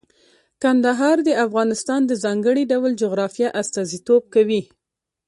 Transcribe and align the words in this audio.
کندهار 0.61 1.17
د 1.27 1.29
افغانستان 1.45 2.01
د 2.05 2.11
ځانګړي 2.23 2.63
ډول 2.71 2.91
جغرافیه 3.01 3.49
استازیتوب 3.61 4.23
کوي. 4.33 4.61